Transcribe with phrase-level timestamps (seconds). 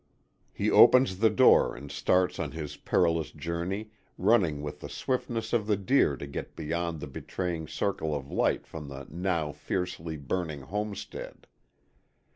[0.51, 5.67] He opens the door and starts on his perilous journey, running with the swiftness of
[5.67, 10.61] the deer to get beyond the betraying circle of light from the now fiercely burning
[10.61, 11.45] homestead.